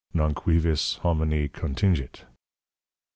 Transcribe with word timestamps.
_[_Non 0.19 0.33
cuivis 0.33 0.97
homini 1.01 1.47
Contingit! 1.47 2.25